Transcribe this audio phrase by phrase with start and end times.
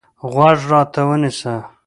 [0.33, 1.55] غوږ راته ونیسه.